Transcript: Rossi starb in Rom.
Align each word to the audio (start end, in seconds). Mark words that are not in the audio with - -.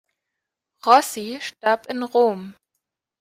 Rossi 0.83 1.37
starb 1.41 1.85
in 1.85 2.01
Rom. 2.01 2.55